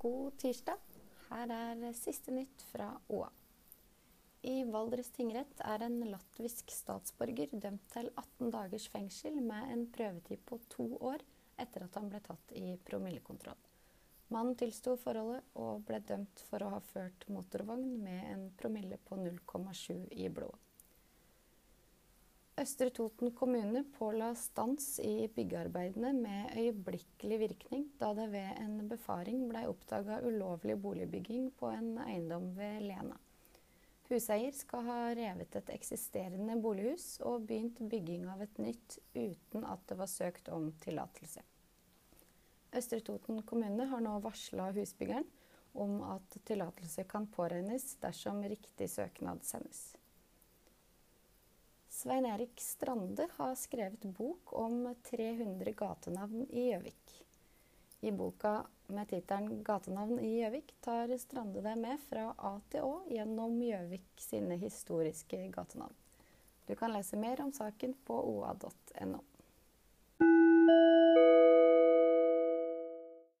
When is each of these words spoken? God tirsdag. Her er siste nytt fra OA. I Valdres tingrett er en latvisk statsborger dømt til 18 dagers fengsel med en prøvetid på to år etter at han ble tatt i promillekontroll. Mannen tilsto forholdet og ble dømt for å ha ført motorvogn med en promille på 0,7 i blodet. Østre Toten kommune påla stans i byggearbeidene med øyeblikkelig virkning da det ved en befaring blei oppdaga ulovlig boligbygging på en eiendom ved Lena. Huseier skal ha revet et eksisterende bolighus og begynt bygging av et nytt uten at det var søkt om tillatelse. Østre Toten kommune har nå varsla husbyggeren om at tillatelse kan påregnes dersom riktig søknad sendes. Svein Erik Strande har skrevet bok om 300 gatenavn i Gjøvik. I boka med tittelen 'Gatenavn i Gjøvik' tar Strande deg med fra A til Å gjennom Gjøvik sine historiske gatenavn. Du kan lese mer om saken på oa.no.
God 0.00 0.38
tirsdag. 0.40 0.78
Her 1.28 1.50
er 1.52 1.80
siste 1.92 2.32
nytt 2.32 2.62
fra 2.70 2.86
OA. 3.12 3.26
I 4.48 4.62
Valdres 4.64 5.10
tingrett 5.12 5.60
er 5.60 5.82
en 5.84 5.98
latvisk 6.08 6.72
statsborger 6.72 7.52
dømt 7.52 7.84
til 7.92 8.08
18 8.14 8.48
dagers 8.54 8.86
fengsel 8.88 9.36
med 9.44 9.74
en 9.74 9.82
prøvetid 9.92 10.40
på 10.48 10.56
to 10.72 10.86
år 11.04 11.20
etter 11.60 11.84
at 11.84 12.00
han 12.00 12.08
ble 12.08 12.22
tatt 12.24 12.56
i 12.56 12.78
promillekontroll. 12.88 13.60
Mannen 14.32 14.56
tilsto 14.56 14.96
forholdet 15.04 15.52
og 15.60 15.84
ble 15.84 16.00
dømt 16.08 16.46
for 16.48 16.64
å 16.64 16.72
ha 16.78 16.80
ført 16.94 17.28
motorvogn 17.28 17.98
med 18.00 18.24
en 18.30 18.48
promille 18.56 18.96
på 19.04 19.20
0,7 19.20 20.06
i 20.16 20.32
blodet. 20.32 20.69
Østre 22.60 22.90
Toten 22.92 23.30
kommune 23.32 23.80
påla 23.94 24.34
stans 24.36 24.98
i 25.00 25.28
byggearbeidene 25.32 26.10
med 26.12 26.50
øyeblikkelig 26.60 27.38
virkning 27.40 27.86
da 28.00 28.10
det 28.18 28.26
ved 28.34 28.58
en 28.60 28.74
befaring 28.90 29.46
blei 29.48 29.62
oppdaga 29.70 30.18
ulovlig 30.28 30.76
boligbygging 30.82 31.46
på 31.56 31.70
en 31.72 31.94
eiendom 32.02 32.50
ved 32.58 32.82
Lena. 32.84 33.16
Huseier 34.10 34.52
skal 34.52 34.84
ha 34.90 34.98
revet 35.16 35.56
et 35.56 35.72
eksisterende 35.72 36.58
bolighus 36.60 37.06
og 37.24 37.46
begynt 37.48 37.80
bygging 37.94 38.26
av 38.28 38.42
et 38.44 38.60
nytt 38.60 38.98
uten 39.14 39.64
at 39.64 39.86
det 39.88 39.96
var 40.02 40.10
søkt 40.12 40.52
om 40.52 40.68
tillatelse. 40.84 41.40
Østre 42.76 43.00
Toten 43.06 43.40
kommune 43.48 43.88
har 43.88 44.04
nå 44.04 44.18
varsla 44.26 44.68
husbyggeren 44.76 45.24
om 45.80 46.02
at 46.12 46.36
tillatelse 46.44 47.08
kan 47.08 47.30
påregnes 47.32 47.94
dersom 48.04 48.44
riktig 48.44 48.90
søknad 48.90 49.48
sendes. 49.48 49.94
Svein 52.02 52.26
Erik 52.26 52.60
Strande 52.60 53.28
har 53.36 53.54
skrevet 53.54 54.02
bok 54.02 54.52
om 54.52 54.94
300 55.10 55.72
gatenavn 55.72 56.46
i 56.50 56.70
Gjøvik. 56.70 57.26
I 58.00 58.12
boka 58.12 58.52
med 58.86 59.08
tittelen 59.08 59.64
'Gatenavn 59.64 60.20
i 60.20 60.30
Gjøvik' 60.38 60.72
tar 60.80 61.12
Strande 61.20 61.60
deg 61.60 61.76
med 61.76 62.00
fra 62.08 62.30
A 62.38 62.54
til 62.72 62.88
Å 62.88 62.94
gjennom 63.12 63.60
Gjøvik 63.60 64.16
sine 64.16 64.56
historiske 64.56 65.42
gatenavn. 65.52 65.92
Du 66.66 66.72
kan 66.74 66.96
lese 66.96 67.20
mer 67.20 67.44
om 67.44 67.52
saken 67.52 67.92
på 68.08 68.16
oa.no. 68.32 69.20